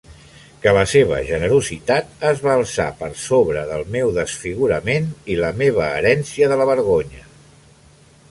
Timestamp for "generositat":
1.25-2.15